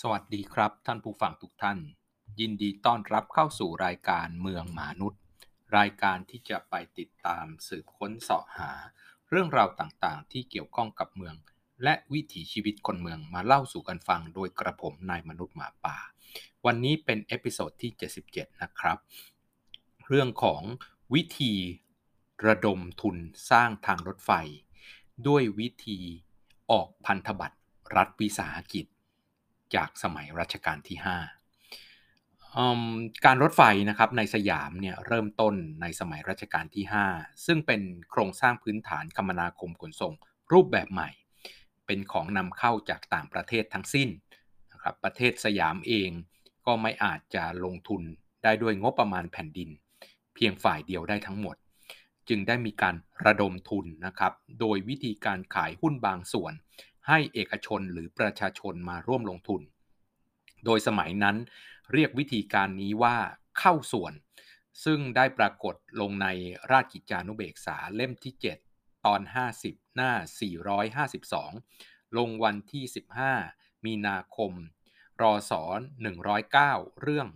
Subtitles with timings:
[0.00, 1.78] สวัสดีครับ ท่านผู้ฟังทุกท่าน
[2.40, 5.20] ยินดีต้อนรับเข้าสู่รายการเมืองหมานุด
[5.76, 8.70] รายการที่จะไปติดตามสืบค้นเสาะหา
[9.28, 11.34] เรื่องราวต่างๆ ที่เกี่ยวข้องกับเมือง
[11.82, 15.96] และวิถีชีวิตคนเมืองมาเล่าสู่กันฟังโดยกระผมนายมนุษย์หมาป่า
[16.66, 17.90] วันนี้เป็น episode ที่
[18.26, 18.98] 77 นะครับ
[20.06, 20.62] เรื่องของ
[21.14, 21.54] วิธี
[22.46, 23.16] ระดมทุน
[23.50, 24.30] สร้างทางรถไฟ
[25.28, 25.98] ด้วยวิธี
[26.70, 27.58] ออกพันธบัตร
[27.96, 28.86] รัฐวิสาหกิจ
[29.74, 31.06] จากสมัยรัชกาลที่ 5
[33.26, 37.80] การรถไฟนะครับในสยามเนี่ยเริ่มต้นในสมัยรัชกาลที่ 5 ซึ่งเป็น
[38.10, 40.14] โครงสร้างพื้นฐานคมนาคมขนส่ง
[40.52, 41.10] รูปแบบใหม่
[41.86, 44.08] เป็นของนำเข้าจากต่างประเทศทั้งสิ้น
[44.72, 46.10] นะครับประเทศสยามเอง
[46.66, 48.02] ก็ไม่อาจจะลงทุน
[48.42, 49.70] ได้ด้วยงบประมาณแผ่นดิน
[50.34, 51.56] เพียงฝ่ายเดียวได้ทั้งหมด
[52.28, 52.94] จึงได้มีการ
[53.26, 56.52] ระดมทุนนะครับ โดยวิธีการขายหุ้นบางส่วน
[57.08, 59.62] ให้เอกชนหรือประชาชนมาร่วมลงทุน
[60.64, 61.36] โดยสมัยนั้น
[61.92, 63.16] เรียกวิธีการนี้ว่า
[63.58, 64.12] เข้าส่วน
[64.84, 66.26] ซึ่งได้ปรากฏลงใน
[66.72, 68.34] ราชกิจจานุเบกษาเล่มที่
[68.68, 69.20] 7 ตอน
[69.58, 70.12] 50 หน้า
[71.12, 72.84] 452 ลงวันที่
[73.34, 74.52] 15 มีนาคม
[75.22, 75.52] รอศ
[76.26, 77.28] 109 เรื่อง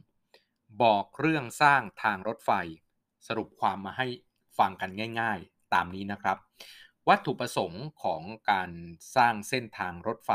[0.82, 2.50] บอกเรื่องสร้างทางรถไฟ
[3.26, 4.06] สรุปความมาให้
[4.58, 6.38] ฟังกันง่าย ๆ ตามนี้นะครับ
[7.10, 8.70] วัตถุประสงค์ของการ
[9.16, 10.32] สร้างเส้นทางรถไฟ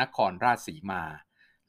[0.00, 1.02] นครราชสีมา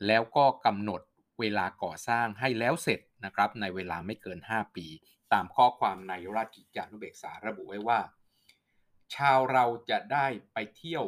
[0.07, 1.01] แล้วก็กำหนด
[1.39, 4.85] เวลาก่อสร้างให้แล้วเสร็จนะครับในเวลาไม่เกิน 5 ปี
[5.33, 7.99] ตามข้อความในราชกิจจานุเบกษาระบุไว้ว่า
[9.15, 11.05] ชาวเราจะได้ไปเที่ยว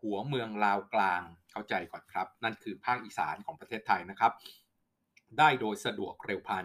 [0.00, 4.32] หัวเมืองลาวกลางเข้าใจก่อนครับ นั่นคือภาคอีสานของประเทศไทยนะครับ
[5.38, 6.64] ได้โดยสะดวกเร็วพัน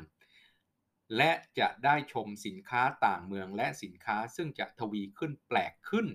[1.18, 6.08] และจะได้ชมสินค้าต่างเมืองและสินค้าซึ่งจะทวีขึ้นแปลกขึ้น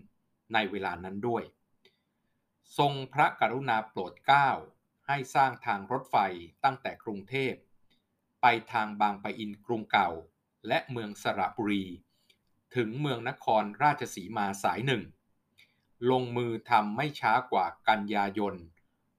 [0.52, 1.44] ในเวลานั้นด้วย
[2.78, 4.50] ทรงพระกรุณาโปรดเกล้า
[5.06, 6.16] ให้สร้างทางรถไฟ
[6.64, 7.54] ตั้งแต่กรุงเทพ
[8.42, 10.10] ไปทางบางปะอินกรุงเก่า
[10.68, 11.84] และเมืองสระบุรี
[12.74, 15.02] ถึงเมืองนครราชสีมาสายหนึ่ง
[16.10, 18.54] ลงมือทำไม่ช้ากว่ากันยายน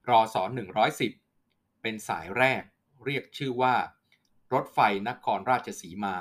[0.09, 0.35] รอศ
[1.09, 2.63] 110 เป็นสายแรก
[3.05, 3.75] เรียกชื่อว่า
[4.53, 4.79] รถไฟ
[5.09, 6.15] นครราชสีมา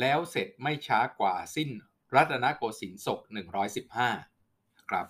[0.00, 1.70] แล้วเสร็จไม่ช้ากว่าสิ้น
[2.14, 3.20] รัตนโกสินทร์ศก
[4.04, 5.06] 115ครับ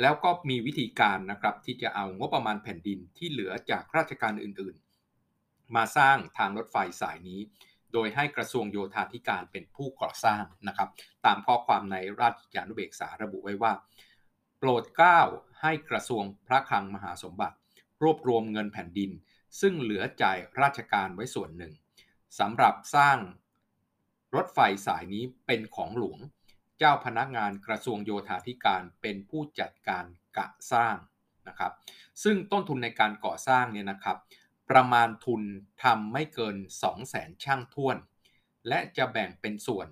[0.00, 7.40] แล้วก็มีวิธีการนะครับที่จะเอางบประมาณแผ่นดินที่เหลือจากราชการอื่นๆ มาสร้างทางรถไฟสายนี้
[7.92, 10.88] โดยให้กระทรวงโยธาธิการเป็นผู้ก่อสร้างนะครับ
[11.26, 13.72] ตามข้อความในราชกานุเบกษาระบุไว้ว่า
[14.58, 15.20] โปรดเกล้า
[15.60, 17.56] ให้กระทรวงพระคลังมหาสมบัติ
[18.02, 19.10] รวบรวมเงินแผ่นดิน
[19.60, 21.72] ซึ่งเหลือจ่ายราชการไว้ส่วนหนึ่ง
[22.38, 23.18] สำหรับสร้าง
[24.34, 26.20] รถไฟสายนี้เป็นของหลวง
[26.78, 30.04] เจ้าพนักงานกระทรวงโยธาธิการเป็นผู้จัดการ
[30.36, 30.96] กะสร้าง
[31.48, 31.72] นะครับ
[32.22, 34.16] ซึ่งต้นทุนในการก่อสร้างเนี่ยนะครับ
[34.70, 35.42] ประมาณทุน
[35.82, 37.96] ทำไม่เกิน 2 0 0แสนช่างท่วน
[38.68, 39.88] และจะแบ่งเป็นส่วน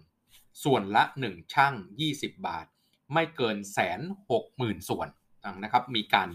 [0.64, 1.74] ส่วนละ 1 ช่าง
[2.10, 2.66] 20 บาท
[3.12, 4.00] ไม่เกินแสน
[4.30, 5.08] หกหมื่นส่วน
[5.62, 6.28] นะครับ มีการ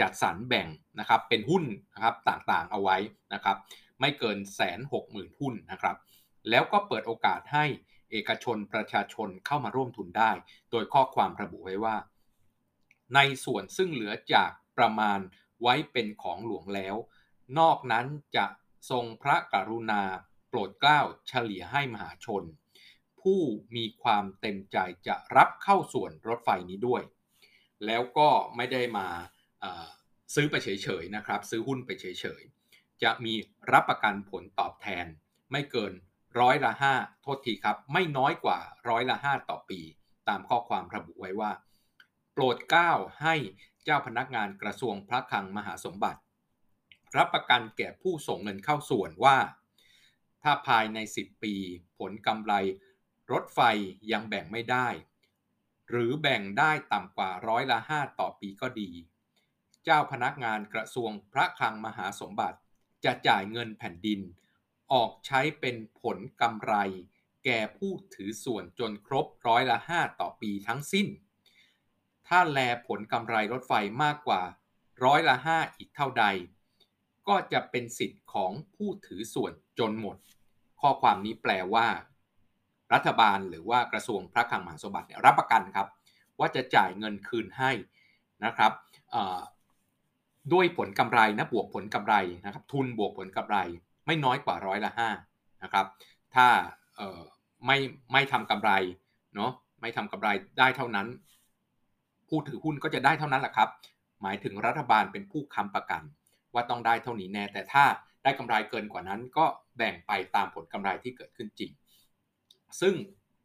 [0.00, 0.68] จัดสรรแบ่ง
[0.98, 2.96] นะครับเป็นหุ้นนะครับต่างๆเอาไว้
[3.34, 3.56] นะครับ
[4.00, 5.96] ไม่เกินแสนหกหมื่นหุ้นนะครับ
[6.50, 7.64] แล้วก็เปิดโอกาสให้
[8.10, 10.30] เอกชนประชาชนเข้ามาร่วมทุนได้
[10.70, 11.96] โดยข้อความระบุไว้ว่า
[13.14, 15.18] ในส่วนซึ่งเหลือจากประมาณ
[15.62, 16.96] ไว้เป็นของหลวงแล้ว
[17.58, 18.06] นอกนั้น
[18.36, 18.46] จะ
[18.90, 20.02] ทรงพระกรุณา
[20.48, 22.42] โปรดเกล้าเฉลี่ยให้มหาชน
[23.20, 23.40] ผู้
[23.76, 27.02] มีความเต็มใจจะรับเข้าส่วนรถไฟนี้ด้วย
[27.86, 29.08] แล้วก็ไม่ได้มา
[30.34, 33.34] ซื้อไปเฉยๆนะครับ ซื้อหุ้นไปเฉยๆ จะมี
[33.72, 35.06] รับประกันผลตอบแทน
[35.52, 35.92] ไม่เกิน
[36.40, 39.80] ร้อยละห้าโทษทีครับ ไม่น้อยกว่าร้อยละห้าต่อปี
[40.28, 41.52] ตามข้อความระบุไว้ว่า
[42.32, 43.34] โปรดเกล้าให้
[43.84, 46.20] เจ้าพนักงานกระทรวงพระคลังมหาสมบัติ
[47.16, 49.38] รับประกันแก่ผู้ส่งเงินเข้าส่วนว่า
[50.42, 51.54] ถ้าภายใน 10 ปี
[51.98, 52.52] ผลกำไร
[53.32, 53.60] รถไฟ
[54.12, 54.88] ยังแบ่งไม่ได้
[55.90, 58.90] หรือแบ่งได้ต่ำกว่าร้อยละห้าต่อปีก็ดี
[59.84, 62.58] เจ้าพนักงานกระทรวงพระคลังมหาสมบัติ
[63.04, 64.20] จะจ่ายเงินแผ่นดิน
[64.92, 66.74] ออกใช้เป็นผลกำไร
[67.44, 71.06] แก่ผู้ถือส่วนจนครบร้อยละ 5 ต่อปีทั้งสิ้น
[72.26, 73.72] ถ้าแลผลกำไรรถไฟ
[74.02, 74.42] มากกว่า
[75.04, 76.24] ร้อยละ 5 อีกเท่าใด
[77.28, 80.16] ก็จะเป็นสิทธิ์ของผู้ถือส่วนจนหมด
[80.80, 81.88] ข้อความนี้แปลว่า
[82.92, 85.88] รัฐบาลหรือว่ากระทรวงพระคลังมหาสมบัติรับประกันครับ
[86.38, 87.72] ว่าจะจ่ายเงินคืนให้
[88.44, 88.72] นะครับ
[90.52, 92.14] ด้วยผลกำไรนะบวกผลกำไร
[92.44, 93.56] นะครับทุนบวกผลกำไร
[94.06, 95.08] ไม่น้อยกว่าร้อยละห้า
[95.62, 95.86] นะครับ
[96.34, 96.46] ถ้า
[97.66, 97.78] ไม่
[98.12, 98.70] ไม่ทำกำไร
[99.34, 100.28] เนาะไม่ทำกำไร
[100.58, 101.06] ได้เท่านั้น
[102.28, 103.68] ผู้ถือหุ้นก็จะได้เท่านั้นแหละครับ
[104.22, 106.02] หมายถึงรัฐบาลเป็นผู้ค้ำประกัน
[106.54, 107.84] ว่าต้องได้เท่านี้แน่ แต่ถ้า
[108.24, 109.46] ได้กำไรเกินกว่านั้นก็
[109.76, 111.70] แบ่งไปตามผลกำไรที่เกิดขึ้นจริง
[112.80, 112.94] ซึ่ง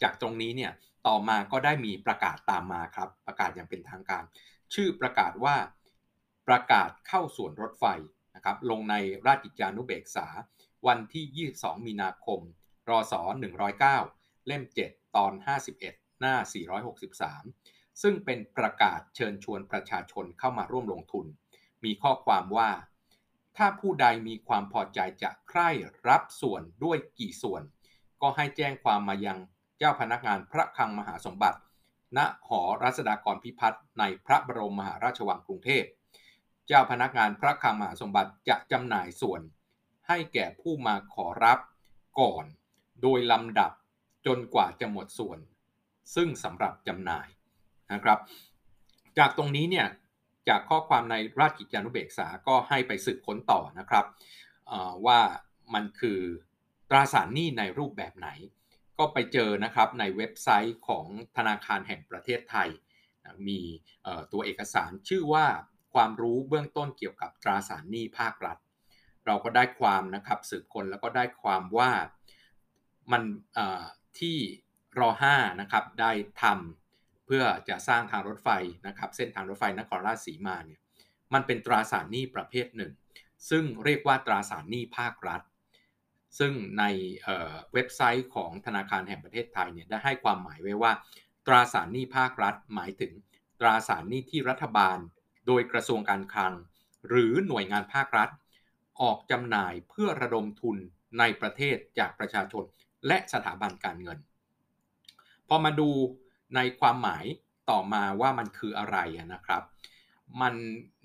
[0.01, 0.71] จากตรงนี้เนี่ย
[1.07, 4.23] ต่อมาก็ได้มีประกาศตามมาครับ ประกาศอย่างเป็นทางการ
[4.73, 5.55] ชื่อประกาศว่า
[6.47, 7.85] ประกาศเข้าส่วนรถไฟ
[8.35, 8.95] นะครับลงใน
[9.25, 10.27] ราชกิจจานุเบกษา
[10.87, 12.39] วันที่ 22 มีนาคม
[12.89, 13.13] รศ
[13.81, 15.33] 109 เล่ม 7 ตอน
[15.77, 16.35] 51 หน้า
[17.19, 21.25] 463 ซึ่งเป็นประกาศเชิญชวนประชาชนเข้ามาร่วมลงทุน
[21.83, 22.71] มีข้อความว่า
[23.57, 25.69] ถ้าผู้ใดมีความพอใจจะใคร่
[26.07, 27.63] รับส่วนด้วยกี่ส่วน
[28.21, 29.39] ก็ให้แจ้งความมายัง
[29.77, 31.59] เจ้าพนักงานพระคลังมหาสมบัติ
[32.17, 35.83] ณ หอรัศดากรพิพัฒน์ในพระบรมมหาราชวังกรุงเทพ
[36.67, 39.41] เจ้าพนักงานพระคลังมหาสมบัติจะจำหน่ายส่วน
[40.07, 41.59] ให้แก่ผู้มาขอรับ
[42.19, 42.45] ก่อน
[43.01, 43.71] โดยลำดับ
[44.25, 45.39] จนกว่าจะหมดส่วน
[46.15, 47.27] ซึ่งสำหรับจำหน่าย
[47.93, 48.19] นะครับ
[49.17, 49.87] จากตรงนี้เนี่ย
[50.49, 54.05] จากข้อความในราชกิจจานุเบกษาก็ให้ไปสืบค้นต่อนะครับ
[55.05, 55.19] ว่า
[55.73, 56.19] มันคือ
[56.89, 58.29] ตราสารหนี้ในรูปแบบไหน
[58.97, 61.05] ก็ไปเจอนะครับในเว็บไซต์ของ
[61.37, 62.69] ธนาคารแห่งประเทศไทย
[63.47, 63.59] มี
[64.31, 65.45] ตัวเอกสารชื่อว่า
[65.95, 68.57] ความรู้เบื้องต้นเกี่ยวกับตราสารหนี้ภาครัฐ
[69.25, 71.91] เราก็ได้ความนะครับสืบคนแล้วก็ได้ความว่า
[73.11, 73.23] มัน
[74.19, 74.37] ที่
[74.99, 76.11] รอ5นะครับได้
[76.43, 78.49] ทำเพื่อจะสร้างทางรถไฟ
[78.87, 80.79] นะครับเส้นทางรถไฟนครราชสีมาเนี่ย
[81.33, 82.91] มันเป็นตราสารหนี้ประเภทหนึ่ง
[83.49, 85.41] ซึ่งเรียกว่าตราสารหนี้ภาครัฐ
[86.39, 86.83] ซึ่งใน
[87.73, 90.91] เว็บไซต์ของธนาคารแห่งประเทศไทยเนี่ยได้ให้ความหมายไว้ว่า
[91.47, 93.11] ตราสารหนี้ภาครัฐ หมายถึง
[93.59, 94.97] ตราสารหนี้ที่รัฐบาล
[95.47, 96.53] โดยกระทรวงการคลัง
[97.07, 98.29] หรือหน่วยงานภาครัฐ
[99.01, 100.77] ออกจำหน่ายเพื่อระดมทุน
[101.19, 102.63] ในประเทศจากประชาชน
[103.07, 104.19] และสถาบันการเงิน
[105.47, 105.89] พอมาดู
[106.55, 107.25] ในความหมาย
[107.69, 108.97] ต่อมาว่ามันคืออะไร
[109.33, 109.63] นะครับ
[110.41, 110.53] มัน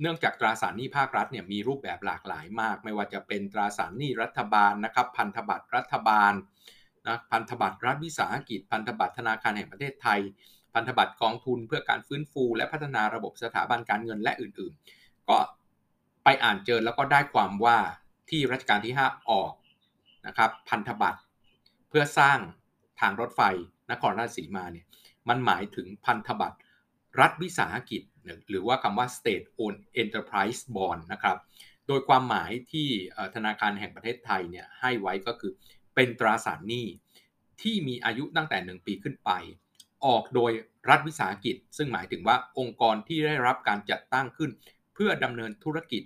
[0.00, 6.32] เนื่องจากตราสารหนี้ภาครัฐเนี่ยมีรูปแบบหลากหลายมาก ไม่ว่าจะเป็นตราสารหนี้รัฐบาลนะครับ พันธบัตรรัฐบาล
[7.06, 10.20] นะพันธบัตรรัฐวิสาหกิจ พันธบัตรธนาคารแห่งประเทศไทย
[10.74, 15.36] พันธบัตรกองทุนเพื่อการฟื้นฟู และพัฒนาระบบสถาบันการเงินและอื่นๆ ก็
[16.24, 17.78] ไปอ่านเจอแล้วก็ได้ความว่า
[18.30, 19.52] ที่รัชกาลที่ 5 ออก
[20.26, 21.20] นะครับพันธบัตร
[21.88, 22.38] เพื่อสร้าง
[23.00, 23.40] ทางรถไฟ
[23.90, 24.86] นครราชสีมาเนี่ย
[25.28, 26.58] มันหมายถึงพันธบัตร
[27.20, 28.02] รัฐวิสาหกิจ
[28.48, 31.36] หรือว่าคำว่า state owned enterprise bond นะครับ
[31.88, 32.88] โดยความหมายที่
[33.34, 35.52] ธนาคารแห่งประเทศไทยเนี่ยให้ไว้ก็คือ
[35.94, 36.86] เป็นตราสารหนี้
[37.62, 39.30] ที่มีอายุตั้งแต่ 1 ปีขึ้นไป
[40.06, 40.52] ออกโดย
[40.88, 44.50] รัฐวิสาหกิจ ซึ่งหมายถึงว่าองค์กรที่ได้รับการจัดตั้งขึ้น
[44.94, 46.02] เพื่อดำเนินธุรกิจ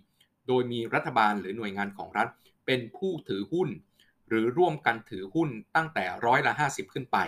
[0.48, 2.28] โดยมีรัฐบาลหรือหน่วยงานของรัฐ
[2.66, 3.68] เป็นผู้ถือหุ้น
[4.28, 7.18] หรือร่วมกันถือหุ้นตั้งแต่ร้อยละ 50 ขึ้นไป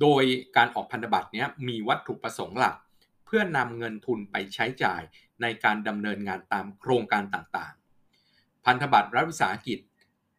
[0.00, 0.22] โดย
[0.56, 2.76] การออกพันธบัตรนี้มีวัตถุประสงค์หลัก
[3.24, 5.02] เพื่อนำเงินทุนไปใช้จ่าย
[5.42, 9.78] ในการดำเนินงานตามโครงการต่างๆ พันธบัตรรัฐวิสาหกิจ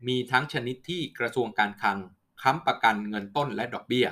[0.08, 1.98] มีทั้งชนิดที่กระทรวงการคลัง
[2.42, 4.08] ค้ำประกันเงินต้นและดอกเบี้ย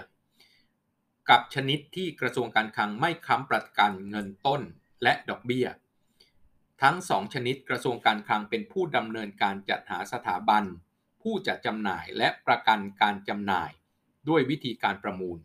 [1.29, 4.61] กับชนิดที่กระทรวงการคลังไม่ค้ำประกันเงินต้น
[5.03, 5.67] และดอกเบี้ย
[6.81, 10.63] ทั้งสองชนิดกระทรวงการคลังเป็นผู้ดำเนินการจัดหาสถาบัน
[11.21, 13.71] ผู้จัดจำหน่ายและประกันการจำหน่าย
[14.29, 15.37] ด้วยวิธีการประมูล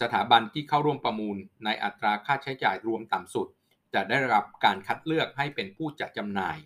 [0.00, 3.46] สถาบันที่เข้าร่วมประมูลในอัตราค่าใช้จ่ายรวมต่ำสุด
[3.94, 6.58] จะได้รับการคัดเลือกให้เป็นผู้จัดจำหน่าย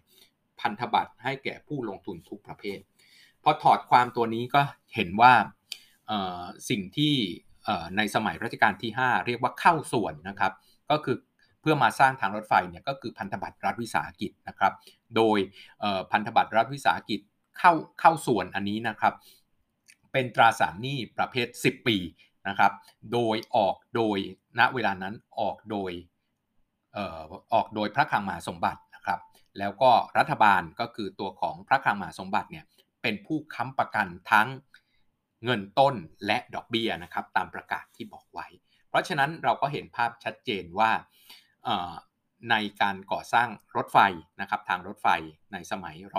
[0.60, 2.78] พันธบัตรให้แก่ผู้ลงทุนทุกประเภท
[3.42, 4.62] พอถอดความตัวนี้ก็
[4.94, 5.34] เห็นว่า
[6.70, 7.14] สิ่งที่
[7.96, 10.52] ในสมัยรัชกาลที่ 5 เรียกว่าเข้าส่วนนะครับ
[10.90, 11.16] ก็คือ
[11.60, 14.72] เพื่อมาสร้างทางรถไฟเนี่ยก็คือพันธบัตรรัฐวิสาหกิจนะครับ
[15.16, 15.38] โดย
[16.12, 17.20] พันธบัตรรัฐวิสาหกิจ
[17.58, 19.14] เข้าเข้าส่วนอันนี้นะครับ
[20.12, 21.96] เป็นตราสารหนี้ประเภท 10 ปี
[22.48, 22.72] นะครับ
[23.12, 24.18] โดยออกโดย
[24.58, 25.92] ณเวลานั้นออกโดย
[27.52, 29.20] ออกโดยพระคลังมหาสมบัตินะครับ
[29.58, 32.64] แล้วก็รัฐบาลก็คือตัวของพระคลังมหาสมบัติเนี่ย
[33.02, 34.48] เป็นผู้ค้ำประกันทั้ง
[35.44, 35.94] เงินต้น
[36.26, 38.46] และดอกเบี้ยนะครับตามประกาศที่บอกไว้
[38.88, 40.90] เพราะฉะนั้นเราก็เห็นภาพชัดเจนว่า
[42.50, 43.98] ในการก่อสร้างรถไฟ
[44.40, 45.08] นะครับทางรถไฟ
[45.52, 46.16] ในสมัยร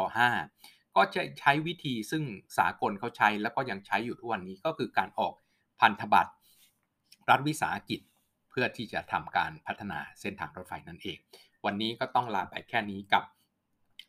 [0.48, 2.24] 5 ก็จะใช้วิธีซึ่ง
[2.58, 5.34] สากลเขาใช้แล้วก็ยังใช้อยู่ทุกวันนี้ก็คือการออก
[5.82, 6.32] พันธบัตร
[7.30, 8.00] รัฐวิสาหกิจ
[8.50, 11.18] เพื่อที่จะทำการพัฒนาเส้นทางรถไฟนั่นเอง
[11.66, 13.24] วันนี้ก็ต้องลาไปแค่นี้กับ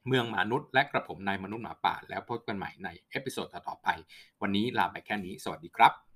[0.07, 3.89] เมืองมนุษย์และกระผมนายมนุษย์หมาป่า แล้วพบกันใหม่ในเอพิโซดต่อไป
[4.43, 6.12] วันนี้ลาไปแค่นี้ สวัสดีครับ